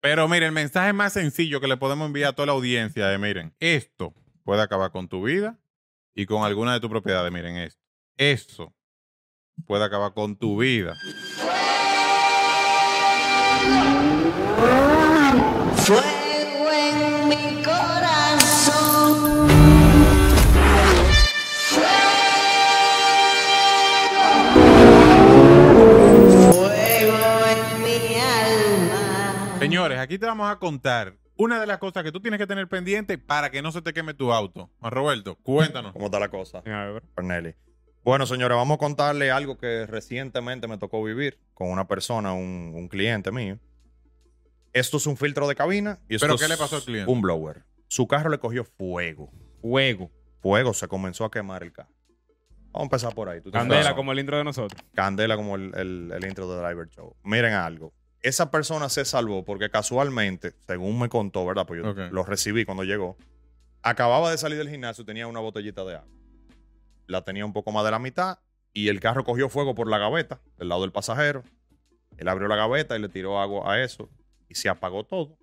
Pero 0.00 0.28
miren, 0.28 0.48
el 0.48 0.52
mensaje 0.52 0.92
más 0.92 1.12
sencillo 1.12 1.60
que 1.60 1.68
le 1.68 1.76
podemos 1.76 2.06
enviar 2.06 2.30
a 2.30 2.32
toda 2.32 2.46
la 2.46 2.52
audiencia 2.52 3.12
es, 3.12 3.20
miren, 3.20 3.54
esto 3.60 4.14
puede 4.44 4.62
acabar 4.62 4.90
con 4.92 5.08
tu 5.08 5.22
vida 5.22 5.58
y 6.14 6.26
con 6.26 6.42
alguna 6.42 6.72
de 6.72 6.80
tus 6.80 6.90
propiedades. 6.90 7.30
Miren 7.30 7.56
esto. 7.56 7.80
Eso 8.16 8.74
puede 9.66 9.84
acabar 9.84 10.14
con 10.14 10.36
tu 10.36 10.58
vida. 10.58 10.96
Señores, 29.90 30.04
aquí 30.04 30.18
te 30.18 30.26
vamos 30.26 30.50
a 30.50 30.56
contar 30.58 31.14
una 31.36 31.58
de 31.60 31.66
las 31.66 31.78
cosas 31.78 32.02
que 32.04 32.12
tú 32.12 32.20
tienes 32.20 32.38
que 32.38 32.46
tener 32.46 32.68
pendiente 32.68 33.16
para 33.18 33.50
que 33.50 33.62
no 33.62 33.72
se 33.72 33.82
te 33.82 33.92
queme 33.92 34.14
tu 34.14 34.32
auto. 34.32 34.70
Juan 34.80 34.92
Roberto, 34.92 35.36
cuéntanos. 35.36 35.92
¿Cómo 35.92 36.06
está 36.06 36.18
la 36.20 36.28
cosa? 36.28 36.58
A 36.58 36.84
ver. 36.86 37.02
Corneli. 37.14 37.54
Bueno, 38.04 38.26
señores, 38.26 38.56
vamos 38.56 38.76
a 38.76 38.78
contarle 38.78 39.30
algo 39.30 39.58
que 39.58 39.86
recientemente 39.86 40.66
me 40.68 40.78
tocó 40.78 41.02
vivir 41.04 41.38
con 41.54 41.68
una 41.70 41.86
persona, 41.86 42.32
un, 42.32 42.72
un 42.74 42.88
cliente 42.88 43.30
mío. 43.30 43.58
Esto 44.72 44.98
es 44.98 45.06
un 45.06 45.16
filtro 45.16 45.48
de 45.48 45.54
cabina 45.54 45.98
y 46.08 46.14
esto 46.14 46.24
¿Pero 46.26 46.34
es 46.36 46.40
qué 46.42 46.48
le 46.48 46.56
pasó 46.56 46.76
al 46.76 46.82
cliente? 46.82 47.10
Un 47.10 47.20
blower. 47.20 47.64
Su 47.88 48.06
carro 48.06 48.30
le 48.30 48.38
cogió 48.38 48.64
fuego. 48.64 49.30
Fuego. 49.60 50.10
Fuego, 50.40 50.72
se 50.72 50.88
comenzó 50.88 51.24
a 51.24 51.30
quemar 51.30 51.62
el 51.62 51.72
carro. 51.72 51.90
Vamos 52.72 52.82
a 52.82 52.82
empezar 52.84 53.14
por 53.14 53.28
ahí. 53.28 53.40
tú 53.40 53.50
Candela 53.50 53.96
como 53.96 54.12
el 54.12 54.20
intro 54.20 54.38
de 54.38 54.44
nosotros. 54.44 54.80
Candela 54.94 55.36
como 55.36 55.56
el, 55.56 55.74
el- 55.74 56.12
el 56.14 56.24
intro 56.24 56.48
de 56.54 56.60
Driver 56.62 56.88
Show. 56.88 57.16
Miren 57.24 57.52
algo. 57.52 57.92
Esa 58.22 58.50
persona 58.50 58.88
se 58.88 59.04
salvó 59.04 59.44
porque 59.44 59.70
casualmente, 59.70 60.52
según 60.66 60.98
me 60.98 61.08
contó, 61.08 61.46
¿verdad? 61.46 61.66
Pues 61.66 61.82
yo 61.82 61.94
lo 61.94 62.22
recibí 62.22 62.64
cuando 62.64 62.84
llegó. 62.84 63.16
Acababa 63.82 64.30
de 64.30 64.36
salir 64.36 64.58
del 64.58 64.68
gimnasio, 64.68 65.04
tenía 65.04 65.26
una 65.26 65.40
botellita 65.40 65.84
de 65.84 65.96
agua. 65.96 66.08
La 67.06 67.22
tenía 67.22 67.46
un 67.46 67.52
poco 67.52 67.72
más 67.72 67.84
de 67.84 67.90
la 67.90 67.98
mitad 67.98 68.38
y 68.74 68.88
el 68.88 69.00
carro 69.00 69.24
cogió 69.24 69.48
fuego 69.48 69.74
por 69.74 69.88
la 69.88 69.98
gaveta, 69.98 70.40
del 70.58 70.68
lado 70.68 70.82
del 70.82 70.92
pasajero. 70.92 71.42
Él 72.18 72.28
abrió 72.28 72.46
la 72.46 72.56
gaveta 72.56 72.96
y 72.96 73.00
le 73.00 73.08
tiró 73.08 73.40
agua 73.40 73.72
a 73.72 73.82
eso 73.82 74.10
y 74.48 74.54
se 74.54 74.68
apagó 74.68 75.04
todo. 75.04 75.38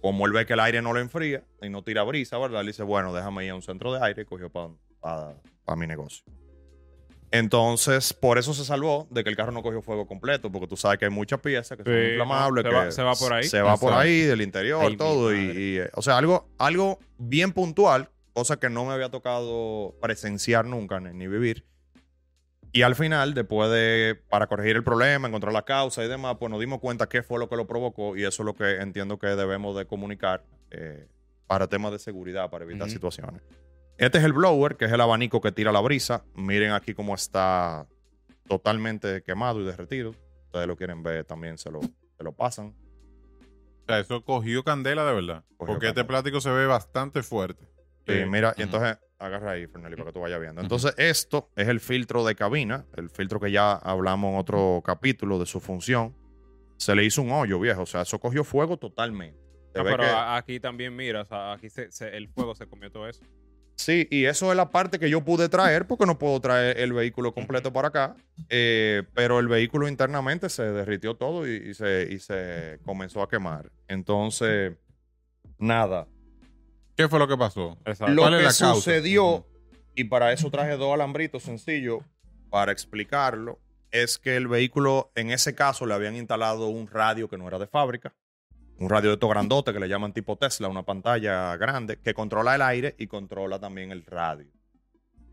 Como 0.00 0.24
él 0.26 0.32
ve 0.32 0.46
que 0.46 0.52
el 0.52 0.60
aire 0.60 0.80
no 0.80 0.94
le 0.94 1.00
enfría 1.00 1.44
y 1.60 1.68
no 1.68 1.82
tira 1.82 2.04
brisa, 2.04 2.38
¿verdad? 2.38 2.60
Le 2.62 2.68
dice, 2.68 2.84
bueno, 2.84 3.12
déjame 3.12 3.44
ir 3.44 3.50
a 3.50 3.54
un 3.56 3.62
centro 3.62 3.92
de 3.92 4.02
aire 4.02 4.22
y 4.22 4.24
cogió 4.24 4.50
para 4.50 5.76
mi 5.76 5.86
negocio. 5.86 6.24
Entonces, 7.32 8.12
por 8.12 8.38
eso 8.38 8.54
se 8.54 8.64
salvó 8.64 9.06
de 9.10 9.22
que 9.22 9.30
el 9.30 9.36
carro 9.36 9.52
no 9.52 9.62
cogió 9.62 9.82
fuego 9.82 10.06
completo, 10.06 10.50
porque 10.50 10.66
tú 10.66 10.76
sabes 10.76 10.98
que 10.98 11.04
hay 11.04 11.10
muchas 11.12 11.40
piezas 11.40 11.78
que 11.78 11.84
son 11.84 11.92
Sí, 11.92 12.08
inflamables. 12.10 12.64
se 12.64 12.68
que 12.68 12.74
va- 12.74 12.90
se 12.90 13.02
va 13.02 13.14
por 13.14 13.32
ahí. 13.32 13.44
Se 13.44 13.62
va 13.62 13.76
por 13.76 13.92
ahí, 13.92 14.22
del 14.22 14.42
interior, 14.42 14.84
Ay, 14.84 14.96
todo. 14.96 15.32
Y, 15.34 15.78
eh, 15.78 15.90
o 15.94 16.02
sea, 16.02 16.18
algo, 16.18 16.48
algo 16.58 16.98
bien 17.18 17.52
puntual, 17.52 18.10
cosa 18.32 18.58
que 18.58 18.68
no 18.68 18.84
me 18.84 18.92
había 18.94 19.10
tocado 19.10 19.94
presenciar 20.02 20.64
nunca 20.66 20.98
ni, 20.98 21.12
ni 21.16 21.28
vivir. 21.28 21.64
Y 22.72 22.82
al 22.82 22.94
final, 22.94 23.34
después 23.34 23.70
de, 23.70 24.20
para 24.28 24.46
corregir 24.46 24.76
el 24.76 24.84
problema, 24.84 25.26
encontrar 25.28 25.52
la 25.52 25.64
causa 25.64 26.04
y 26.04 26.08
demás, 26.08 26.36
pues 26.38 26.50
nos 26.50 26.60
dimos 26.60 26.78
cuenta 26.80 27.08
qué 27.08 27.22
fue 27.22 27.38
lo 27.38 27.48
que 27.48 27.56
lo 27.56 27.66
provocó 27.66 28.16
y 28.16 28.24
eso 28.24 28.42
es 28.42 28.46
lo 28.46 28.54
que 28.54 28.76
entiendo 28.76 29.18
que 29.18 29.26
debemos 29.28 29.76
de 29.76 29.86
comunicar 29.86 30.44
eh, 30.70 31.06
para 31.48 31.66
temas 31.68 31.90
de 31.92 31.98
seguridad, 31.98 32.48
para 32.50 32.64
evitar 32.64 32.88
situaciones. 32.88 33.40
Este 34.00 34.18
es 34.18 34.24
el 34.24 34.32
blower, 34.32 34.76
que 34.76 34.86
es 34.86 34.92
el 34.92 35.00
abanico 35.00 35.40
que 35.40 35.52
tira 35.52 35.72
la 35.72 35.80
brisa. 35.80 36.24
Miren 36.34 36.72
aquí 36.72 36.94
cómo 36.94 37.14
está 37.14 37.86
totalmente 38.48 39.22
quemado 39.22 39.60
y 39.60 39.64
derretido. 39.64 40.14
Ustedes 40.46 40.66
lo 40.66 40.76
quieren 40.76 41.02
ver, 41.02 41.24
también 41.24 41.58
se 41.58 41.70
lo, 41.70 41.80
se 41.82 42.24
lo 42.24 42.32
pasan. 42.32 42.74
O 43.82 43.84
sea, 43.86 43.98
eso 44.00 44.24
cogió 44.24 44.64
candela 44.64 45.04
de 45.04 45.12
verdad. 45.14 45.44
Cogió 45.56 45.74
porque 45.74 45.88
este 45.88 46.04
plástico 46.04 46.40
se 46.40 46.50
ve 46.50 46.66
bastante 46.66 47.22
fuerte. 47.22 47.66
Sí, 48.06 48.14
Sí. 48.20 48.24
mira, 48.26 48.54
y 48.56 48.62
entonces 48.62 48.98
agarra 49.18 49.52
ahí, 49.52 49.66
Fernelli, 49.66 49.96
para 49.96 50.06
que 50.06 50.12
tú 50.14 50.20
vayas 50.20 50.40
viendo. 50.40 50.60
Entonces, 50.62 50.94
esto 50.96 51.50
es 51.54 51.68
el 51.68 51.78
filtro 51.80 52.24
de 52.24 52.34
cabina, 52.34 52.86
el 52.96 53.10
filtro 53.10 53.38
que 53.38 53.52
ya 53.52 53.72
hablamos 53.74 54.32
en 54.32 54.38
otro 54.38 54.82
capítulo 54.84 55.38
de 55.38 55.44
su 55.46 55.60
función. 55.60 56.16
Se 56.78 56.94
le 56.94 57.04
hizo 57.04 57.20
un 57.20 57.30
hoyo, 57.32 57.60
viejo. 57.60 57.82
O 57.82 57.86
sea, 57.86 58.00
eso 58.02 58.18
cogió 58.18 58.42
fuego 58.44 58.78
totalmente. 58.78 59.38
No, 59.74 59.84
pero 59.84 59.98
que- 59.98 60.08
aquí 60.10 60.58
también, 60.58 60.96
mira, 60.96 61.20
o 61.20 61.24
sea, 61.26 61.52
aquí 61.52 61.68
se- 61.68 61.92
se- 61.92 62.16
el 62.16 62.28
fuego 62.30 62.54
se 62.54 62.66
comió 62.66 62.90
todo 62.90 63.06
eso. 63.06 63.22
Sí, 63.80 64.06
y 64.10 64.26
eso 64.26 64.50
es 64.50 64.56
la 64.58 64.70
parte 64.70 64.98
que 64.98 65.08
yo 65.08 65.24
pude 65.24 65.48
traer 65.48 65.86
porque 65.86 66.04
no 66.04 66.18
puedo 66.18 66.38
traer 66.38 66.78
el 66.78 66.92
vehículo 66.92 67.32
completo 67.32 67.72
para 67.72 67.88
acá. 67.88 68.14
eh, 68.50 69.04
pero 69.14 69.38
el 69.38 69.48
vehículo 69.48 69.88
internamente 69.88 70.50
se 70.50 70.64
derritió 70.64 71.14
todo 71.14 71.48
y, 71.48 71.56
y 71.70 71.72
se, 71.72 72.06
y 72.10 72.18
se 72.18 72.78
comenzó 72.84 73.22
a 73.22 73.28
quemar. 73.30 73.70
Entonces, 73.88 74.74
nada. 75.58 76.06
¿Qué 76.94 77.08
fue 77.08 77.18
lo 77.18 77.26
que 77.26 77.38
pasó? 77.38 77.78
Exacto. 77.86 78.12
Lo 78.12 78.20
¿Cuál 78.20 78.34
es 78.34 78.38
que 78.40 78.44
la 78.44 78.48
causa? 78.50 78.74
sucedió, 78.74 79.46
y 79.94 80.04
para 80.04 80.30
eso 80.34 80.50
traje 80.50 80.76
dos 80.76 80.92
alambritos 80.92 81.44
sencillos 81.44 82.02
para 82.50 82.72
explicarlo, 82.72 83.60
es 83.92 84.18
que 84.18 84.36
el 84.36 84.46
vehículo, 84.46 85.10
en 85.14 85.30
ese 85.30 85.54
caso, 85.54 85.86
le 85.86 85.94
habían 85.94 86.16
instalado 86.16 86.68
un 86.68 86.86
radio 86.86 87.28
que 87.30 87.38
no 87.38 87.48
era 87.48 87.58
de 87.58 87.66
fábrica. 87.66 88.12
Un 88.80 88.88
radio 88.88 89.10
de 89.10 89.14
estos 89.14 89.28
grandote 89.28 89.74
que 89.74 89.78
le 89.78 89.88
llaman 89.88 90.14
tipo 90.14 90.36
Tesla, 90.36 90.66
una 90.68 90.84
pantalla 90.84 91.54
grande 91.58 91.98
que 91.98 92.14
controla 92.14 92.54
el 92.54 92.62
aire 92.62 92.94
y 92.98 93.06
controla 93.08 93.58
también 93.58 93.92
el 93.92 94.06
radio. 94.06 94.50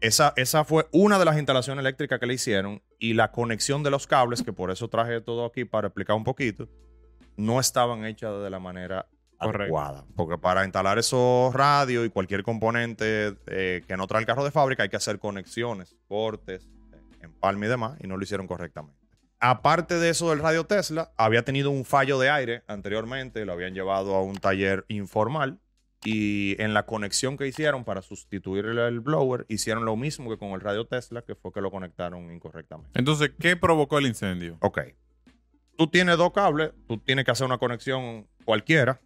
Esa, 0.01 0.33
esa 0.35 0.65
fue 0.65 0.87
una 0.91 1.17
de 1.17 1.23
las 1.23 1.37
instalaciones 1.37 1.81
eléctricas 1.81 2.19
que 2.19 2.25
le 2.27 2.33
hicieron 2.33 2.83
y 2.99 3.13
la 3.13 3.31
conexión 3.31 3.83
de 3.83 3.89
los 3.89 4.05
cables, 4.05 4.43
que 4.43 4.51
por 4.51 4.69
eso 4.69 4.89
traje 4.89 5.21
todo 5.21 5.45
aquí 5.45 5.63
para 5.63 5.87
explicar 5.87 6.17
un 6.17 6.25
poquito, 6.25 6.67
no 7.37 7.61
estaban 7.61 8.03
hechas 8.03 8.43
de 8.43 8.49
la 8.49 8.59
manera 8.59 9.07
Correcto. 9.39 9.61
adecuada. 9.61 10.05
Porque 10.17 10.37
para 10.37 10.65
instalar 10.65 10.97
esos 10.97 11.53
radios 11.53 12.05
y 12.05 12.09
cualquier 12.09 12.43
componente 12.43 13.37
eh, 13.47 13.81
que 13.87 13.95
no 13.95 14.07
trae 14.07 14.19
el 14.19 14.27
carro 14.27 14.43
de 14.43 14.51
fábrica 14.51 14.83
hay 14.83 14.89
que 14.89 14.97
hacer 14.97 15.19
conexiones, 15.19 15.95
cortes, 16.09 16.67
eh, 16.91 16.97
empalme 17.21 17.67
y 17.67 17.69
demás, 17.69 17.97
y 18.03 18.07
no 18.07 18.17
lo 18.17 18.23
hicieron 18.23 18.45
correctamente. 18.45 19.06
Aparte 19.39 19.95
de 19.95 20.09
eso 20.09 20.31
del 20.31 20.39
radio 20.39 20.65
Tesla, 20.65 21.11
había 21.15 21.43
tenido 21.43 21.69
un 21.69 21.85
fallo 21.85 22.17
de 22.17 22.29
aire 22.29 22.63
anteriormente, 22.67 23.45
lo 23.45 23.53
habían 23.53 23.73
llevado 23.75 24.15
a 24.15 24.23
un 24.23 24.37
taller 24.37 24.85
informal 24.87 25.59
y 26.03 26.59
en 26.61 26.73
la 26.73 26.85
conexión 26.85 27.37
que 27.37 27.47
hicieron 27.47 27.83
para 27.83 28.01
sustituir 28.01 28.65
el, 28.65 28.99
blower, 28.99 29.45
hicieron 29.49 29.85
lo 29.85 29.95
mismo 29.95 30.29
que 30.29 30.37
con 30.37 30.49
el 30.49 30.61
radio 30.61 30.85
Tesla, 30.85 31.21
que 31.21 31.35
fue 31.35 31.51
que 31.51 31.61
lo 31.61 31.69
conectaron 31.69 32.31
incorrectamente. 32.31 32.97
Entonces, 32.97 33.31
¿qué 33.39 33.55
provocó 33.55 33.99
el 33.99 34.07
incendio? 34.07 34.57
Ok. 34.61 34.79
Tú 35.77 35.87
tienes 35.87 36.17
dos 36.17 36.31
cables, 36.31 36.71
tú 36.87 36.97
tienes 36.97 37.25
que 37.25 37.31
hacer 37.31 37.45
una 37.45 37.59
conexión 37.59 38.27
cualquiera 38.43 38.99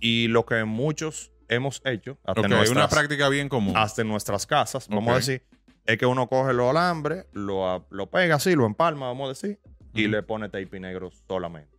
y 0.00 0.28
lo 0.28 0.44
que 0.44 0.64
muchos 0.64 1.32
hemos 1.48 1.80
hecho 1.86 2.18
hasta, 2.24 2.42
una 2.70 2.88
práctica 2.88 3.30
bien 3.30 3.48
común. 3.48 3.74
hasta 3.74 4.02
en 4.02 4.08
nuestras 4.08 4.46
casas, 4.46 4.86
vamos 4.88 5.12
a 5.12 5.16
decir, 5.16 5.42
es 5.86 5.96
que 5.96 6.04
uno 6.04 6.28
coge 6.28 6.52
los 6.52 6.68
alambres, 6.68 7.24
lo 7.32 8.10
pega 8.10 8.34
así, 8.34 8.54
lo 8.54 8.66
empalma, 8.66 9.06
vamos 9.06 9.26
a 9.26 9.28
decir, 9.28 9.58
y 9.98 10.08
le 10.08 10.22
pone 10.22 10.48
tape 10.48 10.80
negro 10.80 11.10
solamente. 11.26 11.76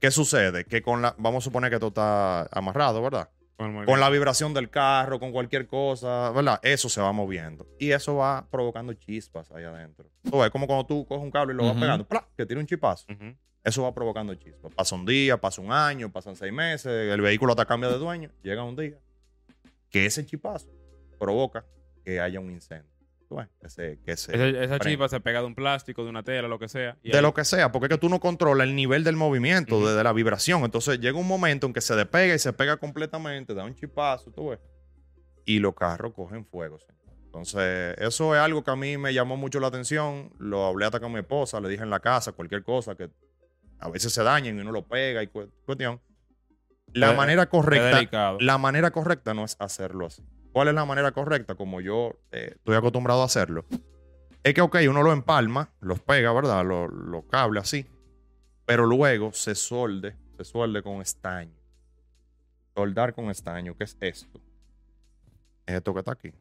¿Qué 0.00 0.10
sucede? 0.10 0.64
Que 0.64 0.82
con 0.82 1.02
la, 1.02 1.14
vamos 1.18 1.42
a 1.42 1.44
suponer 1.44 1.70
que 1.70 1.76
esto 1.76 1.88
está 1.88 2.46
amarrado, 2.52 3.02
¿verdad? 3.02 3.30
Con, 3.56 3.84
Con 3.84 4.00
la 4.00 4.10
vibración 4.10 4.52
del 4.52 4.68
carro, 4.68 5.20
con 5.20 5.30
cualquier 5.30 5.66
cosa, 5.66 6.30
¿verdad? 6.32 6.58
Eso 6.62 6.88
se 6.88 7.00
va 7.00 7.12
moviendo. 7.12 7.66
Y 7.78 7.92
eso 7.92 8.16
va 8.16 8.46
provocando 8.50 8.92
chispas 8.94 9.50
ahí 9.52 9.62
adentro. 9.64 10.10
Tú 10.28 10.38
ves, 10.40 10.50
como 10.50 10.66
cuando 10.66 10.84
tú 10.86 11.06
coges 11.06 11.22
un 11.22 11.30
cable 11.30 11.54
y 11.54 11.56
lo 11.56 11.64
vas 11.64 11.76
pegando, 11.76 12.06
¡plá! 12.06 12.26
que 12.36 12.44
tiene 12.44 12.60
un 12.60 12.66
chipazo. 12.66 13.06
Eso 13.62 13.82
va 13.84 13.94
provocando 13.94 14.34
chispas. 14.34 14.74
Pasa 14.74 14.94
un 14.94 15.06
día, 15.06 15.40
pasa 15.40 15.62
un 15.62 15.72
año, 15.72 16.10
pasan 16.12 16.36
seis 16.36 16.52
meses, 16.52 16.86
el 16.86 17.20
vehículo 17.20 17.52
hasta 17.52 17.64
cambia 17.64 17.88
de 17.88 17.96
dueño, 17.96 18.30
llega 18.42 18.62
un 18.62 18.76
día 18.76 18.98
que 19.88 20.04
ese 20.04 20.26
chipazo 20.26 20.68
provoca 21.18 21.64
que 22.04 22.20
haya 22.20 22.40
un 22.40 22.50
incendio. 22.50 22.90
Ves, 23.36 23.98
que 24.04 24.16
se- 24.16 24.34
Esa, 24.34 24.46
esa 24.64 24.78
chispa 24.78 25.08
se 25.08 25.20
pega 25.20 25.40
de 25.40 25.46
un 25.46 25.54
plástico, 25.54 26.04
de 26.04 26.10
una 26.10 26.22
tela, 26.22 26.48
lo 26.48 26.58
que 26.58 26.68
sea. 26.68 26.96
y 27.02 27.10
De 27.10 27.16
ahí- 27.18 27.22
lo 27.22 27.34
que 27.34 27.44
sea, 27.44 27.72
porque 27.72 27.86
es 27.86 27.90
que 27.90 27.98
tú 27.98 28.08
no 28.08 28.20
controlas 28.20 28.66
el 28.66 28.74
nivel 28.76 29.04
del 29.04 29.16
movimiento, 29.16 29.76
Ujú. 29.78 29.86
de, 29.86 29.94
de 29.94 30.04
la 30.04 30.12
vibración. 30.12 30.62
Entonces 30.64 31.00
llega 31.00 31.18
un 31.18 31.26
momento 31.28 31.66
en 31.66 31.72
que 31.72 31.80
se 31.80 31.94
despega 31.96 32.34
y 32.34 32.38
se 32.38 32.52
pega 32.52 32.76
completamente, 32.76 33.54
da 33.54 33.64
un 33.64 33.74
chipazo, 33.74 34.30
tú 34.30 34.50
ves. 34.50 34.58
Y 35.44 35.58
los 35.58 35.74
carros 35.74 36.12
cogen 36.14 36.44
fuego. 36.46 36.78
Entonces, 37.26 37.96
eso 37.98 38.34
es 38.34 38.40
algo 38.40 38.62
que 38.62 38.70
a 38.70 38.76
mí 38.76 38.96
me 38.96 39.12
llamó 39.12 39.36
mucho 39.36 39.58
la 39.58 39.66
atención. 39.66 40.32
Lo 40.38 40.66
hablé 40.66 40.86
hasta 40.86 41.00
con 41.00 41.12
mi 41.12 41.18
esposa, 41.18 41.60
le 41.60 41.68
dije 41.68 41.82
en 41.82 41.90
la 41.90 41.98
casa, 42.00 42.32
cualquier 42.32 42.62
cosa 42.62 42.94
que 42.94 43.10
a 43.80 43.90
veces 43.90 44.12
se 44.12 44.22
dañen 44.22 44.56
y 44.56 44.60
uno 44.60 44.70
lo 44.70 44.86
pega 44.86 45.22
y 45.22 45.26
cu- 45.26 45.50
cuestión. 45.66 46.00
La 46.92 47.10
Es- 47.10 47.16
manera 47.16 47.46
correcta, 47.48 48.36
la 48.38 48.56
manera 48.56 48.92
correcta 48.92 49.34
no 49.34 49.44
es 49.44 49.56
hacerlo 49.58 50.06
así. 50.06 50.22
¿Cuál 50.54 50.68
es 50.68 50.74
la 50.74 50.84
manera 50.84 51.10
correcta? 51.10 51.56
Como 51.56 51.80
yo 51.80 52.20
eh, 52.30 52.52
estoy 52.54 52.76
acostumbrado 52.76 53.22
a 53.22 53.24
hacerlo. 53.24 53.64
Es 54.44 54.54
que, 54.54 54.60
ok, 54.60 54.76
uno 54.88 55.02
lo 55.02 55.12
empalma, 55.12 55.72
los 55.80 55.98
pega, 55.98 56.32
¿verdad? 56.32 56.64
Los, 56.64 56.92
los 56.92 57.24
cables 57.24 57.64
así. 57.64 57.86
Pero 58.64 58.86
luego 58.86 59.32
se 59.32 59.56
solde, 59.56 60.16
se 60.36 60.44
suelde 60.44 60.80
con 60.84 61.02
estaño. 61.02 61.58
Soldar 62.72 63.14
con 63.14 63.30
estaño, 63.30 63.76
¿qué 63.76 63.82
es 63.82 63.96
esto? 63.98 64.40
Es 65.66 65.74
esto 65.74 65.92
que 65.92 65.98
está 65.98 66.12
aquí. 66.12 66.32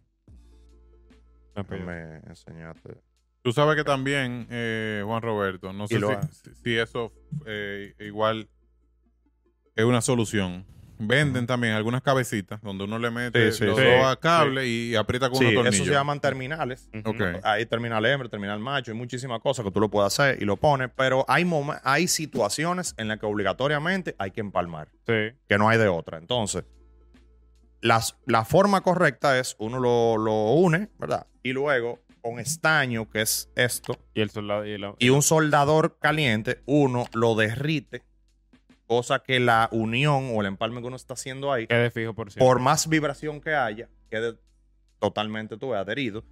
Déjame 1.55 2.17
enseñarte. 2.27 3.01
Tú 3.41 3.51
sabes 3.51 3.75
que 3.75 3.83
también, 3.83 4.45
eh, 4.51 5.01
Juan 5.03 5.23
Roberto, 5.23 5.73
no 5.73 5.87
sé 5.87 5.97
lo 5.97 6.09
si 6.63 6.77
eso 6.77 7.11
eh, 7.47 7.95
igual 7.97 8.47
es 9.75 9.85
una 9.85 10.01
solución. 10.01 10.67
Venden 10.99 11.47
también 11.47 11.73
algunas 11.73 12.01
cabecitas 12.01 12.61
donde 12.61 12.83
uno 12.83 12.99
le 12.99 13.09
mete 13.11 13.51
Sí, 13.51 13.57
sí, 13.59 13.65
los 13.65 13.77
sí. 13.77 13.83
dos 13.83 14.05
a 14.05 14.15
cable 14.15 14.67
y 14.67 14.95
aprieta 14.95 15.29
con 15.29 15.39
Sí, 15.39 15.45
unos 15.45 15.53
eso 15.53 15.63
tornillos. 15.63 15.87
se 15.87 15.93
llaman 15.93 16.19
terminales. 16.19 16.89
Ok. 17.03 17.21
Hay 17.43 17.65
terminal 17.65 18.05
hembra, 18.05 18.29
terminal 18.29 18.59
macho, 18.59 18.91
hay 18.91 18.97
muchísimas 18.97 19.39
cosas 19.41 19.65
que 19.65 19.71
tú 19.71 19.79
lo 19.79 19.89
puedes 19.89 20.13
hacer 20.13 20.41
y 20.41 20.45
lo 20.45 20.55
pones, 20.57 20.89
pero 20.95 21.25
hay, 21.27 21.49
hay 21.83 22.07
situaciones 22.07 22.93
en 22.97 23.07
las 23.07 23.19
que 23.19 23.25
obligatoriamente 23.25 24.15
hay 24.19 24.31
que 24.31 24.41
empalmar, 24.41 24.87
Sí. 25.07 25.35
que 25.49 25.57
no 25.57 25.67
hay 25.67 25.77
de 25.79 25.87
otra. 25.87 26.17
Entonces, 26.19 26.63
las- 27.81 28.15
la 28.25 28.45
forma 28.45 28.81
correcta 28.81 29.37
es 29.39 29.55
uno 29.59 29.79
lo, 29.79 30.17
lo 30.17 30.51
une, 30.53 30.89
¿verdad? 30.99 31.27
Y 31.41 31.51
luego 31.53 31.99
con 32.21 32.39
estaño, 32.39 33.09
que 33.09 33.21
es 33.21 33.49
esto, 33.55 33.97
Y 34.13 34.21
el 34.21 34.29
soldado. 34.29 34.65
Y 34.65 34.77
la- 34.77 34.95
y 34.99 35.09
un 35.09 35.21
soldador 35.21 35.97
caliente, 35.99 36.61
uno 36.65 37.05
lo 37.13 37.35
derrite, 37.35 38.03
cosa 38.87 39.19
que 39.19 39.39
la 39.39 39.69
unión 39.71 40.31
o 40.33 40.41
el 40.41 40.47
empalme 40.47 40.81
que 40.81 40.87
uno 40.87 40.95
está 40.95 41.13
haciendo 41.13 41.51
ahí 41.51 41.67
Quede 41.67 41.89
fijo 41.91 42.13
por 42.13 42.33
por 42.35 42.59
más 42.59 42.87
vibración 42.87 43.39
que 43.41 43.53
haya, 43.55 43.89
quede 44.09 44.35
totalmente 44.99 45.57
tú, 45.57 45.73
adherido. 45.73 46.23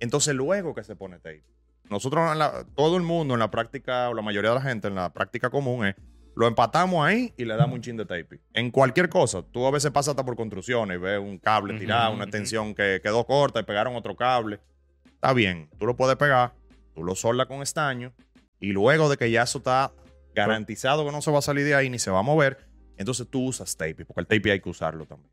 Entonces, 0.00 0.34
luego 0.34 0.74
que 0.74 0.84
se 0.84 0.96
pone 0.96 1.16
tape. 1.16 1.44
Nosotros, 1.90 2.30
en 2.32 2.38
la- 2.38 2.64
todo 2.74 2.96
el 2.96 3.02
mundo 3.02 3.34
en 3.34 3.40
la 3.40 3.50
práctica, 3.50 4.08
o 4.10 4.14
la 4.14 4.22
mayoría 4.22 4.50
de 4.50 4.56
la 4.56 4.62
gente 4.62 4.88
en 4.88 4.94
la 4.94 5.12
práctica 5.12 5.48
común 5.50 5.86
es, 5.86 5.94
lo 6.36 6.46
empatamos 6.46 7.04
ahí 7.04 7.32
y 7.36 7.44
le 7.44 7.56
damos 7.56 7.76
un 7.76 7.82
chin 7.82 7.96
de 7.96 8.04
tape. 8.04 8.40
En 8.52 8.70
cualquier 8.70 9.08
cosa, 9.08 9.42
tú 9.42 9.66
a 9.66 9.70
veces 9.72 9.90
pasas 9.90 10.10
hasta 10.12 10.24
por 10.24 10.36
construcciones 10.36 10.96
y 10.96 11.00
ves 11.00 11.18
un 11.18 11.38
cable 11.38 11.78
tirado, 11.78 12.12
una 12.14 12.24
ujú. 12.24 12.30
tensión 12.30 12.74
que 12.74 13.00
quedó 13.02 13.24
corta 13.26 13.58
y 13.60 13.64
pegaron 13.64 13.96
otro 13.96 14.14
cable. 14.14 14.60
Está 15.06 15.32
bien, 15.32 15.68
tú 15.78 15.86
lo 15.86 15.96
puedes 15.96 16.16
pegar, 16.16 16.52
tú 16.94 17.02
lo 17.02 17.16
soldas 17.16 17.48
con 17.48 17.62
estaño 17.62 18.12
y 18.60 18.70
luego 18.72 19.08
de 19.08 19.16
que 19.16 19.30
ya 19.32 19.42
eso 19.42 19.58
está 19.58 19.90
garantizado 20.38 21.04
que 21.04 21.12
no 21.12 21.22
se 21.22 21.30
va 21.30 21.38
a 21.38 21.42
salir 21.42 21.64
de 21.64 21.74
ahí 21.74 21.90
ni 21.90 21.98
se 21.98 22.10
va 22.10 22.20
a 22.20 22.22
mover, 22.22 22.66
entonces 22.96 23.28
tú 23.28 23.44
usas 23.46 23.76
tape, 23.76 24.04
porque 24.04 24.20
el 24.20 24.26
tape 24.26 24.52
hay 24.52 24.60
que 24.60 24.68
usarlo 24.68 25.06
también. 25.06 25.30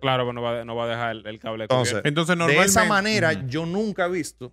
Claro, 0.00 0.24
pero 0.24 0.32
no 0.32 0.42
va, 0.42 0.64
no 0.64 0.76
va 0.76 0.84
a 0.84 0.88
dejar 0.88 1.10
el, 1.10 1.26
el 1.26 1.38
cable 1.38 1.64
Entonces, 1.64 1.94
cubierto. 1.94 2.08
Entonces, 2.08 2.34
de 2.34 2.38
normalmente... 2.38 2.70
esa 2.70 2.84
manera, 2.84 3.32
yo 3.32 3.66
nunca 3.66 4.06
he 4.06 4.10
visto 4.10 4.52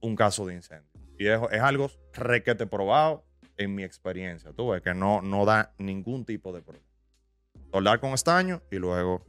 un 0.00 0.16
caso 0.16 0.46
de 0.46 0.54
incendio. 0.54 0.90
Y 1.18 1.26
es, 1.26 1.40
es 1.52 1.60
algo 1.60 1.90
requete 2.12 2.66
probado 2.66 3.24
en 3.56 3.74
mi 3.74 3.84
experiencia. 3.84 4.52
Tú 4.52 4.70
ves 4.70 4.82
que 4.82 4.94
no, 4.94 5.22
no 5.22 5.44
da 5.44 5.74
ningún 5.78 6.24
tipo 6.24 6.52
de 6.52 6.62
problema. 6.62 6.86
Soldar 7.70 8.00
con 8.00 8.14
estaño 8.14 8.62
y 8.70 8.76
luego 8.76 9.24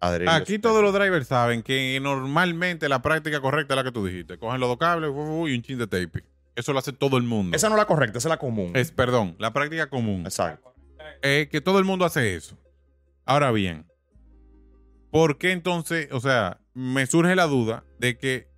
adherir. 0.00 0.28
Aquí 0.28 0.58
todos 0.58 0.82
los 0.82 0.92
drivers 0.92 1.28
saben 1.28 1.62
que 1.62 1.98
normalmente 2.02 2.88
la 2.88 3.00
práctica 3.02 3.40
correcta 3.40 3.74
es 3.74 3.76
la 3.76 3.84
que 3.84 3.92
tú 3.92 4.04
dijiste. 4.04 4.38
Cogen 4.38 4.58
los 4.58 4.68
dos 4.68 4.78
cables 4.78 5.10
y 5.10 5.54
un 5.54 5.62
chin 5.62 5.78
de 5.78 5.86
tape. 5.86 6.24
Eso 6.56 6.72
lo 6.72 6.78
hace 6.78 6.92
todo 6.92 7.16
el 7.16 7.22
mundo. 7.22 7.56
Esa 7.56 7.68
no 7.68 7.76
es 7.76 7.78
la 7.78 7.86
correcta, 7.86 8.18
esa 8.18 8.28
es 8.28 8.30
la 8.30 8.38
común. 8.38 8.72
Es, 8.74 8.90
perdón, 8.90 9.36
la 9.38 9.52
práctica 9.52 9.88
común. 9.88 10.22
Exacto. 10.24 10.74
Es 11.22 11.48
que 11.48 11.60
todo 11.60 11.78
el 11.78 11.84
mundo 11.84 12.04
hace 12.04 12.34
eso. 12.34 12.58
Ahora 13.24 13.50
bien, 13.52 13.86
¿por 15.10 15.38
qué 15.38 15.52
entonces, 15.52 16.08
o 16.12 16.20
sea, 16.20 16.60
me 16.74 17.06
surge 17.06 17.34
la 17.36 17.46
duda 17.46 17.84
de 17.98 18.18
que 18.18 18.48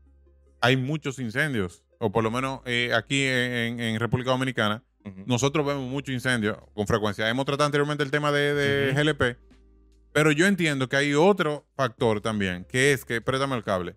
hay 0.60 0.76
muchos 0.76 1.18
incendios, 1.18 1.84
o 1.98 2.12
por 2.12 2.24
lo 2.24 2.30
menos 2.30 2.60
eh, 2.64 2.92
aquí 2.94 3.24
en, 3.24 3.80
en 3.80 4.00
República 4.00 4.30
Dominicana, 4.30 4.82
nosotros 5.26 5.66
vemos 5.66 5.88
muchos 5.88 6.12
incendios 6.12 6.56
con 6.74 6.86
frecuencia. 6.86 7.28
Hemos 7.28 7.44
tratado 7.44 7.66
anteriormente 7.66 8.04
el 8.04 8.10
tema 8.10 8.30
de, 8.32 8.54
de. 8.54 8.92
GLP, 8.92 9.38
pero 10.12 10.32
yo 10.32 10.46
entiendo 10.46 10.88
que 10.88 10.96
hay 10.96 11.14
otro 11.14 11.66
factor 11.74 12.20
también, 12.20 12.64
que 12.64 12.92
es 12.92 13.04
que, 13.04 13.20
préstame 13.20 13.56
el 13.56 13.64
cable. 13.64 13.96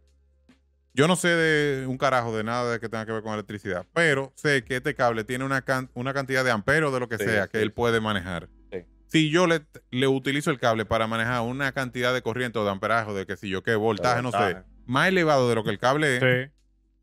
Yo 0.95 1.07
no 1.09 1.15
sé 1.18 1.27
de 1.27 1.86
un 1.88 1.97
carajo 1.97 2.36
de 2.36 2.44
nada 2.45 2.71
de 2.71 2.80
que 2.80 2.88
tenga 2.88 3.06
que 3.06 3.12
ver 3.12 3.21
con 3.21 3.33
electricidad, 3.33 3.86
pero 3.94 4.31
sé 4.36 4.63
que 4.63 4.77
este 4.77 4.95
cable 4.95 5.25
tiene 5.25 5.44
una, 5.44 5.62
can- 5.62 5.89
una 5.94 6.13
cantidad 6.13 6.44
de 6.45 6.51
amperos 6.51 6.94
de 6.94 7.00
lo 7.01 7.09
que 7.09 7.18
Sí, 7.18 7.25
sea 7.25 7.47
que 7.47 7.57
sí. 7.57 7.63
él 7.63 7.74
puede 7.74 8.00
manejar. 8.00 8.47
Sí. 8.71 8.80
Si 9.07 9.30
yo 9.30 9.45
le, 9.45 9.62
le 9.92 10.07
utilizo 10.07 10.51
el 10.51 10.59
cable 10.59 10.86
para 10.86 11.06
manejar 11.06 11.42
una 11.42 11.74
cantidad 11.74 12.13
de 12.13 12.21
corriente 12.21 12.59
o 12.59 12.63
de 12.63 12.71
amperaje 12.71 13.12
o 13.12 13.13
de 13.13 13.25
que 13.25 13.36
si 13.36 13.50
yo 13.50 13.62
qué 13.62 13.75
voltaje, 13.75 14.21
no 14.21 14.31
sé, 14.31 14.57
más 14.86 15.09
elevado 15.09 15.50
de 15.50 15.56
lo 15.56 15.63
que 15.65 15.69
el 15.71 15.80
cable 15.80 16.15
es, 16.18 16.21
Sí. 16.47 16.51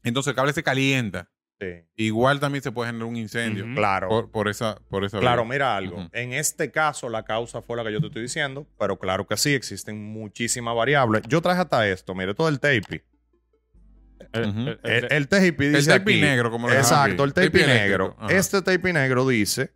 entonces 0.04 0.30
el 0.30 0.36
cable 0.36 0.52
se 0.54 0.62
calienta. 0.62 1.28
Sí. 1.60 1.68
Igual 1.96 2.40
también 2.40 2.62
se 2.62 2.72
puede 2.72 2.88
generar 2.88 3.06
un 3.06 3.16
incendio. 3.16 3.66
Claro. 3.76 4.08
por, 4.08 4.30
por 4.30 4.48
esa, 4.48 4.80
por 4.88 5.04
esa 5.04 5.20
Claro, 5.20 5.42
vía. 5.44 5.52
mira 5.52 5.76
algo. 5.76 6.08
En 6.12 6.32
este 6.32 6.70
caso, 6.72 7.08
la 7.10 7.24
causa 7.24 7.60
fue 7.62 7.76
la 7.76 7.84
que 7.84 7.92
yo 7.92 8.00
te 8.00 8.06
estoy 8.06 8.22
diciendo, 8.22 8.66
pero 8.78 8.98
claro 8.98 9.26
que 9.26 9.36
sí, 9.36 9.54
existen 9.54 10.02
muchísimas 10.02 10.74
variables. 10.74 11.22
Yo 11.28 11.40
traje 11.42 11.60
hasta 11.60 11.86
esto, 11.88 12.14
mire, 12.14 12.34
todo 12.34 12.48
el 12.48 12.58
tape. 12.58 13.04
El- 14.32 14.48
Ujú. 14.48 14.58
el- 14.60 14.80
El, 14.82 14.92
el- 15.04 15.12
el 15.12 15.28
tape 15.28 15.52
dice 15.52 15.78
El 15.78 15.86
tape 15.86 16.12
aquí- 16.12 16.20
negro, 16.20 16.50
como 16.50 16.68
lo 16.68 16.74
Exacto, 16.74 17.24
el 17.24 17.32
tape, 17.34 17.50
Tape 17.50 17.66
negro. 17.66 18.16
Ajá. 18.18 18.32
Este 18.34 18.62
tape 18.62 18.92
negro 18.92 19.26
dice 19.26 19.72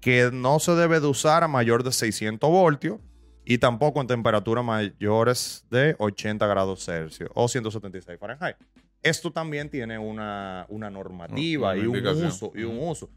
que 0.00 0.30
no 0.32 0.58
se 0.58 0.72
debe 0.72 1.00
de 1.00 1.06
usar 1.06 1.42
a 1.44 1.48
mayor 1.48 1.82
de 1.84 1.92
600 1.92 2.48
voltios 2.50 2.98
y 3.44 3.58
tampoco 3.58 4.00
en 4.00 4.06
temperaturas 4.06 4.64
mayores 4.64 5.64
de 5.70 5.94
80 5.98 6.46
grados 6.46 6.84
Celsius 6.84 7.28
o 7.34 7.48
176 7.48 8.18
Fahrenheit. 8.18 8.56
Esto 9.02 9.30
también 9.32 9.68
tiene 9.70 9.98
una, 9.98 10.66
una 10.68 10.90
normativa 10.90 11.72
Una 11.72 11.82
y 11.82 11.86
un 11.86 12.06
uso 12.06 12.52
y 12.54 12.62
un 12.64 12.78
uso. 12.78 13.10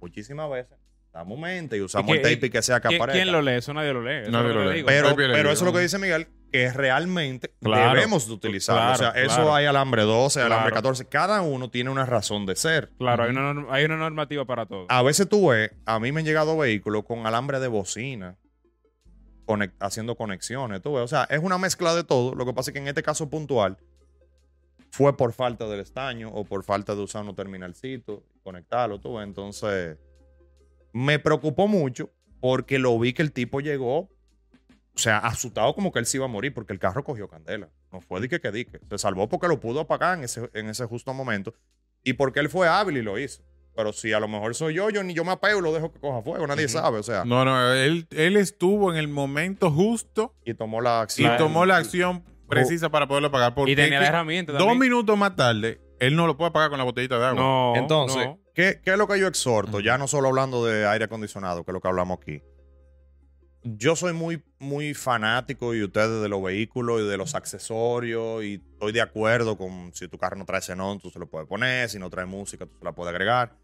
Muchísimas 0.00 0.50
veces 0.50 0.76
damos 1.12 1.38
mente 1.38 1.76
y 1.76 1.80
usamos 1.80 2.08
¿Y 2.08 2.12
el 2.18 2.22
qué- 2.22 2.34
tape 2.36 2.50
que 2.50 2.62
sea 2.62 2.80
que 2.80 2.88
¿Quién, 3.10 3.32
lo 3.32 3.40
lee? 3.42 3.52
Eso 3.52 3.72
nadie 3.74 3.92
lo 3.92 4.02
lee. 4.02 4.22
Eso 4.22 4.30
Nadie 4.30 4.48
lo 4.48 4.54
lo 4.54 4.60
que 4.62 4.66
lee. 4.68 4.74
digo. 4.76 4.86
Pero, 4.88 5.14
pero 5.16 5.50
eso 5.50 5.52
es 5.52 5.62
lo 5.62 5.72
que 5.72 5.80
dice 5.80 5.98
Miguel, 5.98 6.28
que 6.52 6.70
realmente 6.72 7.52
Claro. 7.62 7.94
debemos 7.94 8.26
de 8.28 8.34
utilizarlo. 8.34 8.92
o 8.92 8.96
sea, 8.96 9.12
Claro, 9.12 9.26
eso 9.26 9.54
hay 9.54 9.64
alambre 9.66 10.02
12, 10.02 10.40
alambre 10.40 10.70
Claro. 10.70 10.74
14. 10.74 11.06
Cada 11.08 11.40
uno 11.40 11.70
tiene 11.70 11.88
una 11.90 12.04
razón 12.04 12.44
de 12.46 12.54
ser. 12.56 12.90
Claro, 12.98 13.24
hay, 13.24 13.30
una, 13.30 13.66
hay 13.72 13.84
una 13.86 13.96
normativa 13.96 14.44
para 14.44 14.66
todo. 14.66 14.84
A 14.90 15.02
veces 15.02 15.28
tú 15.28 15.48
ves, 15.48 15.70
a 15.86 15.98
mí 15.98 16.12
me 16.12 16.20
han 16.20 16.26
llegado 16.26 16.56
vehículos 16.58 17.04
con 17.04 17.26
alambre 17.26 17.58
de 17.58 17.68
bocina, 17.68 18.36
haciendo 19.80 20.14
conexiones, 20.16 20.80
tú 20.82 20.94
ves. 20.94 21.02
O 21.04 21.08
sea, 21.08 21.24
es 21.24 21.40
una 21.40 21.58
mezcla 21.58 21.94
de 21.94 22.04
todo. 22.04 22.34
Lo 22.34 22.44
que 22.46 22.52
pasa 22.52 22.70
es 22.70 22.72
que 22.74 22.78
en 22.80 22.88
este 22.88 23.02
caso 23.02 23.28
puntual 23.28 23.76
fue 24.90 25.16
por 25.16 25.32
falta 25.32 25.66
del 25.66 25.80
estaño 25.80 26.28
o 26.30 26.44
por 26.44 26.64
falta 26.64 26.94
de 26.94 27.00
usar 27.02 27.24
un 27.24 27.34
terminalcito, 27.34 28.22
conectarlo, 28.42 29.00
tú 29.00 29.14
ves. 29.16 29.26
Entonces, 29.26 29.96
me 30.92 31.18
preocupó 31.18 31.66
mucho 31.66 32.10
porque 32.40 32.78
lo 32.78 32.98
vi 32.98 33.12
que 33.14 33.22
el 33.22 33.32
tipo 33.32 33.60
llegó, 33.60 34.10
o 34.94 34.98
sea, 34.98 35.18
asustado 35.18 35.74
como 35.74 35.90
que 35.92 35.98
él 36.00 36.06
se 36.06 36.18
iba 36.18 36.26
a 36.26 36.28
morir 36.28 36.52
porque 36.52 36.72
el 36.72 36.78
carro 36.78 37.02
cogió 37.04 37.28
candela. 37.28 37.68
No 37.90 38.00
fue 38.00 38.20
dique 38.20 38.40
que 38.40 38.50
dique. 38.52 38.78
Se 38.90 38.98
salvó 38.98 39.28
porque 39.28 39.48
lo 39.48 39.58
pudo 39.60 39.80
apagar 39.80 40.18
en 40.18 40.24
ese, 40.24 40.50
en 40.54 40.68
ese 40.68 40.84
justo 40.86 41.14
momento 41.14 41.54
y 42.04 42.12
porque 42.14 42.40
él 42.40 42.48
fue 42.50 42.68
hábil 42.68 42.96
y 42.98 43.02
lo 43.02 43.18
hizo. 43.18 43.42
Pero 43.74 43.94
si 43.94 44.12
a 44.12 44.20
lo 44.20 44.28
mejor 44.28 44.54
soy 44.54 44.74
yo, 44.74 44.90
yo 44.90 45.02
ni 45.02 45.14
yo 45.14 45.24
me 45.24 45.32
apego 45.32 45.60
y 45.60 45.62
lo 45.62 45.72
dejo 45.72 45.90
que 45.90 45.98
coja 45.98 46.20
fuego. 46.20 46.46
Nadie 46.46 46.68
sabe, 46.68 46.98
o 46.98 47.02
sea. 47.02 47.24
No, 47.24 47.42
no, 47.46 47.72
él, 47.72 48.06
él 48.10 48.36
estuvo 48.36 48.92
en 48.92 48.98
el 48.98 49.08
momento 49.08 49.70
justo 49.70 50.34
Y 50.44 50.52
tomó 50.52 50.82
la 50.82 50.98
y 50.98 51.02
acción. 51.02 51.36
tomó 51.38 51.64
la 51.64 51.76
acción 51.78 52.22
precisa 52.48 52.90
para 52.90 53.08
poderlo 53.08 53.30
pagar. 53.30 53.54
Porque 53.54 53.72
y 53.72 53.76
tenía 53.76 53.98
la 54.00 54.08
herramienta 54.08 54.52
dos 54.52 54.76
minutos 54.76 55.16
más 55.16 55.34
tarde, 55.36 55.80
él 56.00 56.16
no 56.16 56.26
lo 56.26 56.36
puede 56.36 56.50
pagar 56.50 56.68
con 56.68 56.76
la 56.78 56.84
botellita 56.84 57.18
de 57.18 57.24
agua. 57.24 57.40
No, 57.40 57.72
Entonces, 57.76 58.26
no. 58.26 58.38
¿qué, 58.54 58.80
qué 58.84 58.90
es 58.92 58.98
lo 58.98 59.08
que 59.08 59.18
yo 59.18 59.26
exhorto? 59.26 59.80
Ya 59.80 59.96
no 59.96 60.06
solo 60.06 60.28
hablando 60.28 60.66
de 60.66 60.86
aire 60.86 61.06
acondicionado, 61.06 61.64
que 61.64 61.70
es 61.70 61.72
lo 61.72 61.80
que 61.80 61.88
hablamos 61.88 62.18
aquí. 62.20 62.42
Yo 63.64 63.94
soy 63.94 64.12
muy, 64.12 64.42
muy 64.58 64.92
fanático 64.92 65.74
y 65.74 65.82
ustedes 65.84 66.20
de 66.20 66.28
los 66.28 66.42
vehículos 66.42 67.00
y 67.00 67.08
de 67.08 67.16
los 67.16 67.34
accesorios 67.36 68.42
y 68.42 68.54
estoy 68.54 68.92
de 68.92 69.00
acuerdo 69.00 69.56
con 69.56 69.94
si 69.94 70.08
tu 70.08 70.18
carro 70.18 70.36
no 70.36 70.44
trae 70.44 70.60
xenón, 70.60 70.98
tú 70.98 71.10
se 71.10 71.20
lo 71.20 71.28
puedes 71.28 71.48
poner, 71.48 71.88
si 71.88 71.98
no 71.98 72.10
trae 72.10 72.26
música, 72.26 72.66
tú 72.66 72.76
se 72.78 72.84
la 72.84 72.92
puedes 72.92 73.10
agregar. 73.12 73.56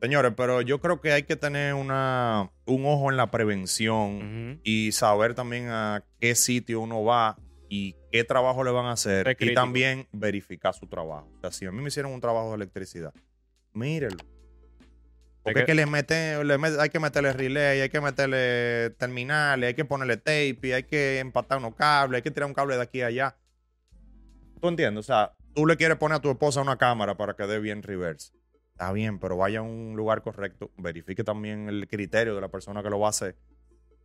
Señores, 0.00 0.32
pero 0.36 0.60
yo 0.60 0.80
creo 0.80 1.00
que 1.00 1.12
hay 1.12 1.24
que 1.24 1.36
tener 1.36 1.74
una, 1.74 2.52
un 2.66 2.84
ojo 2.86 3.10
en 3.10 3.16
la 3.16 3.30
prevención 3.30 4.60
y 4.62 4.92
saber 4.92 5.34
también 5.34 5.68
a 5.70 6.04
qué 6.20 6.34
sitio 6.34 6.80
uno 6.80 7.02
va 7.02 7.36
y 7.68 7.96
qué 8.12 8.22
trabajo 8.22 8.62
le 8.62 8.70
van 8.70 8.86
a 8.86 8.92
hacer 8.92 9.36
y 9.40 9.54
también 9.54 10.06
verificar 10.12 10.74
su 10.74 10.86
trabajo. 10.86 11.28
O 11.38 11.40
sea, 11.40 11.50
si 11.50 11.66
a 11.66 11.72
mí 11.72 11.80
me 11.80 11.88
hicieron 11.88 12.12
un 12.12 12.20
trabajo 12.20 12.50
de 12.50 12.56
electricidad, 12.56 13.12
mírenlo. 13.72 14.35
Porque 15.46 15.60
Es 15.60 15.66
que 15.66 15.74
le 15.74 15.86
mete, 15.86 16.42
le 16.44 16.58
met- 16.58 16.76
hay 16.80 16.88
que 16.90 16.98
meterle 16.98 17.32
relay, 17.32 17.80
hay 17.80 17.88
que 17.88 18.00
meterle 18.00 18.90
terminales, 18.98 19.68
hay 19.68 19.74
que 19.74 19.84
ponerle 19.84 20.16
tape, 20.16 20.74
hay 20.74 20.82
que 20.82 21.20
empatar 21.20 21.58
unos 21.58 21.76
cables, 21.76 22.18
hay 22.18 22.22
que 22.22 22.32
tirar 22.32 22.48
un 22.48 22.54
cable 22.54 22.74
de 22.74 22.82
aquí 22.82 23.00
a 23.02 23.06
allá. 23.06 23.36
¿Tú 24.60 24.66
entiendes? 24.66 25.00
O 25.00 25.06
sea, 25.06 25.32
tú 25.54 25.64
le 25.64 25.76
quieres 25.76 25.98
poner 25.98 26.16
a 26.16 26.20
tu 26.20 26.30
esposa 26.30 26.60
una 26.60 26.76
cámara 26.78 27.16
para 27.16 27.34
que 27.34 27.46
dé 27.46 27.60
bien 27.60 27.84
reverse. 27.84 28.32
Está 28.72 28.90
bien, 28.92 29.20
pero 29.20 29.36
vaya 29.36 29.60
a 29.60 29.62
un 29.62 29.94
lugar 29.94 30.22
correcto. 30.22 30.72
Verifique 30.78 31.22
también 31.22 31.68
el 31.68 31.86
criterio 31.86 32.34
de 32.34 32.40
la 32.40 32.48
persona 32.48 32.82
que 32.82 32.90
lo 32.90 32.98
va 32.98 33.06
a 33.06 33.10
hacer. 33.10 33.36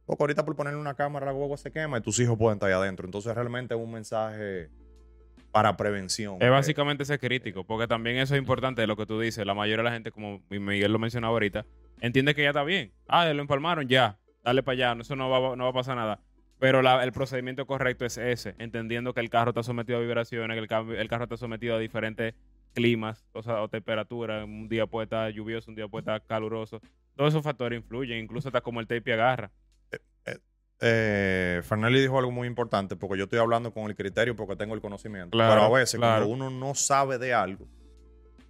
Porque 0.05 0.23
ahorita 0.23 0.45
por 0.45 0.55
ponerle 0.55 0.79
una 0.79 0.93
cámara 0.93 1.25
la 1.25 1.33
huevo 1.33 1.57
se 1.57 1.71
quema 1.71 1.97
y 1.97 2.01
tus 2.01 2.19
hijos 2.19 2.37
pueden 2.37 2.57
estar 2.57 2.69
ahí 2.69 2.75
adentro. 2.75 3.05
Entonces 3.07 3.33
realmente 3.33 3.73
es 3.73 3.81
un 3.81 3.91
mensaje 3.91 4.69
para 5.51 5.77
prevención. 5.77 6.37
Es 6.39 6.49
básicamente 6.49 7.05
ser 7.05 7.19
crítico, 7.19 7.63
porque 7.63 7.87
también 7.87 8.17
eso 8.17 8.35
es 8.35 8.39
importante 8.39 8.85
lo 8.87 8.95
que 8.95 9.05
tú 9.05 9.19
dices. 9.19 9.45
La 9.45 9.53
mayoría 9.53 9.77
de 9.77 9.83
la 9.83 9.91
gente, 9.91 10.11
como 10.11 10.41
Miguel 10.49 10.91
lo 10.91 10.99
mencionaba 10.99 11.33
ahorita, 11.33 11.65
entiende 11.99 12.33
que 12.33 12.43
ya 12.43 12.49
está 12.49 12.63
bien. 12.63 12.93
Ah, 13.07 13.31
lo 13.33 13.41
empalmaron, 13.41 13.87
ya. 13.87 14.17
Dale 14.43 14.63
para 14.63 14.73
allá, 14.91 15.01
eso 15.01 15.15
no 15.15 15.29
va, 15.29 15.55
no 15.55 15.63
va 15.65 15.69
a 15.69 15.73
pasar 15.73 15.95
nada. 15.95 16.19
Pero 16.59 16.79
el 16.79 17.11
procedimiento 17.11 17.65
correcto 17.65 18.05
es 18.05 18.17
ese, 18.17 18.55
entendiendo 18.59 19.13
que 19.13 19.19
el 19.19 19.29
carro 19.29 19.49
está 19.49 19.63
sometido 19.63 19.97
a 19.97 20.01
vibraciones, 20.01 20.55
que 20.55 20.75
el, 20.75 20.95
el 20.95 21.07
carro 21.07 21.23
está 21.23 21.37
sometido 21.37 21.75
a 21.75 21.79
diferentes 21.79 22.35
climas 22.73 23.25
o, 23.33 23.41
sea, 23.41 23.61
o 23.61 23.67
temperaturas. 23.67 24.45
Un 24.45 24.69
día 24.69 24.87
puede 24.87 25.05
estar 25.05 25.31
lluvioso, 25.31 25.69
un 25.71 25.75
día 25.75 25.87
puede 25.87 26.01
estar 26.01 26.25
caluroso. 26.25 26.81
Todos 27.15 27.33
esos 27.33 27.43
factores 27.43 27.77
influyen, 27.79 28.19
incluso 28.19 28.49
hasta 28.49 28.61
como 28.61 28.79
el 28.79 28.87
tape 28.87 29.13
agarra. 29.13 29.51
Eh, 30.83 31.61
Fernelli 31.63 32.01
dijo 32.01 32.17
algo 32.17 32.31
muy 32.31 32.47
importante 32.47 32.95
porque 32.95 33.17
yo 33.17 33.25
estoy 33.25 33.37
hablando 33.37 33.71
con 33.71 33.85
el 33.85 33.95
criterio 33.95 34.35
porque 34.35 34.55
tengo 34.55 34.73
el 34.73 34.81
conocimiento. 34.81 35.29
Claro, 35.29 35.53
Pero 35.53 35.75
a 35.75 35.79
veces 35.79 35.99
claro. 35.99 36.25
cuando 36.25 36.45
uno 36.45 36.49
no 36.49 36.73
sabe 36.73 37.19
de 37.19 37.33
algo, 37.33 37.67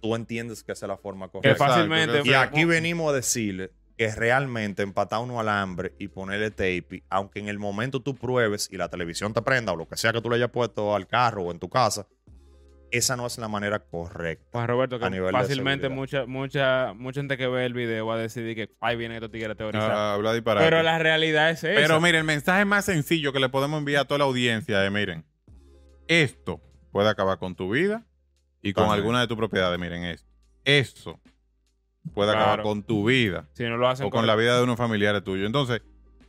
tú 0.00 0.16
entiendes 0.16 0.64
que 0.64 0.72
esa 0.72 0.86
es 0.86 0.88
la 0.88 0.96
forma 0.96 1.28
correcta. 1.28 1.56
Fácilmente. 1.56 2.22
Y 2.24 2.32
aquí 2.32 2.64
venimos 2.64 3.12
a 3.12 3.16
decirle 3.16 3.70
que 3.96 4.10
realmente 4.14 4.82
empatar 4.82 5.20
uno 5.20 5.38
al 5.38 5.48
hambre 5.50 5.94
y 5.98 6.08
ponerle 6.08 6.50
tape, 6.50 7.04
aunque 7.10 7.40
en 7.40 7.48
el 7.48 7.58
momento 7.58 8.00
tú 8.00 8.14
pruebes 8.14 8.68
y 8.72 8.78
la 8.78 8.88
televisión 8.88 9.34
te 9.34 9.42
prenda 9.42 9.72
o 9.72 9.76
lo 9.76 9.86
que 9.86 9.98
sea 9.98 10.12
que 10.12 10.22
tú 10.22 10.30
le 10.30 10.36
hayas 10.36 10.50
puesto 10.50 10.94
al 10.94 11.06
carro 11.06 11.44
o 11.44 11.52
en 11.52 11.58
tu 11.58 11.68
casa, 11.68 12.06
esa 12.92 13.16
no 13.16 13.26
es 13.26 13.38
la 13.38 13.48
manera 13.48 13.80
correcta. 13.80 14.46
Juan 14.52 14.68
Roberto, 14.68 14.98
que 14.98 15.06
A 15.06 15.10
nivel 15.10 15.32
fácilmente 15.32 15.88
mucha, 15.88 16.26
mucha, 16.26 16.92
mucha 16.94 17.20
gente 17.20 17.38
que 17.38 17.46
ve 17.46 17.64
el 17.64 17.72
video 17.72 18.06
va 18.06 18.14
a 18.14 18.18
decidir 18.18 18.54
que 18.54 18.76
ahí 18.80 18.96
vienen 18.96 19.16
estos 19.16 19.32
tigres 19.32 19.56
teorizar. 19.56 19.90
Habla 19.90 20.34
disparate. 20.34 20.66
Pero 20.66 20.82
la 20.82 20.98
realidad 20.98 21.50
es 21.50 21.64
esa. 21.64 21.80
Pero 21.80 22.00
mire, 22.00 22.18
el 22.18 22.24
mensaje 22.24 22.64
más 22.66 22.84
sencillo 22.84 23.32
que 23.32 23.40
le 23.40 23.48
podemos 23.48 23.78
enviar 23.78 24.02
a 24.02 24.04
toda 24.04 24.18
la 24.18 24.24
audiencia 24.24 24.84
es, 24.84 24.92
miren, 24.92 25.24
esto 26.06 26.60
puede 26.92 27.08
acabar 27.08 27.38
con 27.38 27.54
tu 27.56 27.70
vida 27.70 28.04
y 28.60 28.74
con 28.74 28.84
También. 28.84 29.00
alguna 29.00 29.20
de 29.22 29.26
tus 29.26 29.38
propiedades. 29.38 29.78
Miren 29.80 30.04
esto. 30.04 30.28
Eso 30.64 31.20
puede 32.14 32.32
acabar 32.32 32.62
con 32.62 32.82
tu 32.82 33.06
vida 33.06 33.48
si 33.52 33.64
no 33.64 33.76
lo 33.78 33.88
hacen 33.88 34.06
o 34.06 34.10
con 34.10 34.26
la 34.26 34.36
vida 34.36 34.56
de 34.56 34.62
unos 34.62 34.76
familiares 34.76 35.24
tuyos. 35.24 35.46
Entonces, 35.46 35.80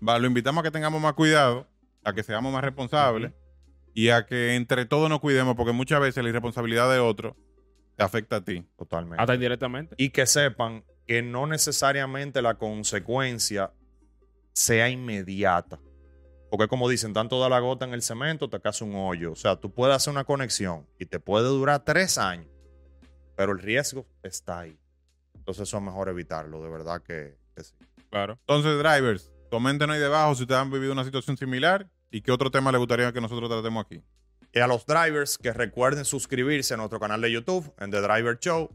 va, 0.08 0.18
lo 0.18 0.28
invitamos 0.28 0.62
a 0.62 0.64
que 0.64 0.72
tengamos 0.72 1.02
más 1.02 1.14
cuidado, 1.14 1.68
a 2.04 2.14
que 2.14 2.24
seamos 2.24 2.54
más 2.54 2.64
responsables 2.64 3.34
y 3.94 4.10
a 4.10 4.26
que 4.26 4.56
entre 4.56 4.86
todos 4.86 5.10
nos 5.10 5.20
cuidemos, 5.20 5.56
porque 5.56 5.72
muchas 5.72 6.00
veces 6.00 6.24
la 6.24 6.30
irresponsabilidad 6.30 6.92
de 6.92 7.00
otro 7.00 7.36
te 7.96 8.04
afecta 8.04 8.38
a 8.38 8.42
ti. 8.42 8.66
Totalmente. 8.78 9.22
Hasta 9.22 9.36
indirectamente. 9.36 9.96
y 9.98 10.10
que 10.10 10.26
sepan 10.26 10.84
que 11.06 11.22
no 11.22 11.48
necesariamente 11.48 12.42
la 12.42 12.56
consecuencia 12.56 13.72
sea 14.54 14.90
inmediata. 14.90 15.80
Porque 16.50 16.68
como 16.68 16.88
dicen, 16.88 17.14
tanto 17.14 17.40
da 17.40 17.50
la 17.50 17.60
gota 17.60 17.86
en 17.86 17.94
el 17.94 18.04
cemento, 18.04 18.50
te 18.50 18.60
cae 18.60 18.72
un 18.82 18.96
hoyo. 18.96 19.32
O 19.32 19.36
sea, 19.36 19.56
tú 19.56 19.74
puedes 19.74 19.96
hacer 19.96 20.12
una 20.12 20.24
conexión 20.24 20.88
y 21.00 21.06
te 21.06 21.20
puede 21.20 21.48
durar 21.48 21.84
tres 21.84 22.18
años, 22.18 22.48
pero 23.36 23.54
el 23.54 23.60
riesgo 23.60 24.06
está 24.22 24.60
ahí. 24.60 24.78
Entonces 25.34 25.68
eso 25.68 25.78
es 25.78 25.84
mejor 25.84 26.10
evitarlo, 26.10 26.62
de 26.62 26.70
verdad 26.70 27.02
que, 27.02 27.36
que 27.56 27.64
sí. 27.64 27.74
Claro. 28.10 28.38
Entonces, 28.42 28.78
drivers, 28.78 29.32
coméntenos 29.50 29.96
ahí 29.96 30.00
debajo 30.02 30.36
si 30.36 30.44
ustedes 30.44 30.62
han 30.62 30.72
vivido 30.72 30.94
una 30.94 31.04
situación 31.04 31.36
similar 31.38 31.90
y 32.14 32.22
qué 32.22 32.32
otro 32.32 32.52
tema 32.52 32.72
les 32.72 32.78
gustaría 32.78 33.12
que 33.12 33.20
nosotros 33.20 33.50
tratemos 33.50 33.86
aquí. 33.86 34.04
Y 34.54 34.60
a 34.60 34.68
los 34.68 34.86
drivers 34.86 35.40
que 35.40 35.52
recuerden 35.52 36.06
suscribirse 36.06 36.76
a 36.76 36.78
nuestro 36.78 37.00
canal 37.00 37.20
de 37.20 37.32
YouTube, 37.32 37.74
en 37.80 37.90
The 37.90 38.02
Driver 38.02 38.38
Show. 38.38 38.70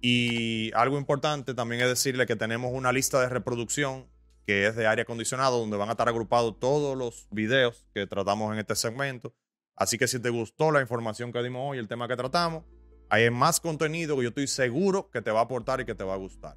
Y 0.00 0.70
algo 0.74 0.96
importante 0.96 1.54
también 1.54 1.82
es 1.82 1.88
decirle 1.88 2.24
que 2.24 2.36
tenemos 2.36 2.70
una 2.72 2.92
lista 2.92 3.20
de 3.20 3.28
reproducción 3.28 4.06
que 4.46 4.68
es 4.68 4.76
de 4.76 4.86
aire 4.86 5.02
acondicionado, 5.02 5.58
donde 5.58 5.76
van 5.76 5.88
a 5.88 5.92
estar 5.92 6.08
agrupados 6.08 6.58
todos 6.60 6.96
los 6.96 7.26
videos 7.32 7.84
que 7.92 8.06
tratamos 8.06 8.52
en 8.52 8.60
este 8.60 8.76
segmento. 8.76 9.34
Así 9.74 9.98
que 9.98 10.06
si 10.06 10.20
te 10.20 10.30
gustó 10.30 10.70
la 10.70 10.80
información 10.80 11.32
que 11.32 11.42
dimos 11.42 11.62
hoy, 11.64 11.78
el 11.78 11.88
tema 11.88 12.06
que 12.06 12.16
tratamos, 12.16 12.62
hay 13.10 13.28
más 13.28 13.58
contenido 13.58 14.16
que 14.16 14.22
yo 14.22 14.28
estoy 14.28 14.46
seguro 14.46 15.10
que 15.10 15.20
te 15.20 15.32
va 15.32 15.40
a 15.40 15.42
aportar 15.42 15.80
y 15.80 15.84
que 15.84 15.96
te 15.96 16.04
va 16.04 16.14
a 16.14 16.16
gustar. 16.16 16.56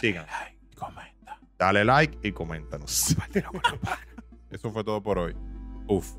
Sigan. 0.00 0.26
comenta. 0.74 1.38
Dale 1.56 1.84
like 1.84 2.18
y 2.26 2.32
coméntanos. 2.32 3.14
Eso 4.50 4.72
fue 4.72 4.82
todo 4.82 5.00
por 5.00 5.16
hoy. 5.16 5.36
Oof. 5.90 6.14